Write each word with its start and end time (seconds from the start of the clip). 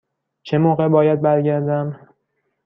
چه 0.43 0.57
موقع 0.57 0.87
باید 0.87 1.21
برگردم؟ 1.21 2.07